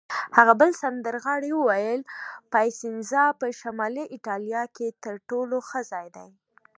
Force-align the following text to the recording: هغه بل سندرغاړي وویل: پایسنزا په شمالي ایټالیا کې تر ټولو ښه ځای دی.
هغه 0.37 0.53
بل 0.61 0.71
سندرغاړي 0.81 1.51
وویل: 1.55 2.01
پایسنزا 2.53 3.25
په 3.39 3.47
شمالي 3.59 4.03
ایټالیا 4.15 4.63
کې 4.75 4.87
تر 5.03 5.15
ټولو 5.29 5.57
ښه 5.67 5.81
ځای 5.91 6.07
دی. 6.15 6.29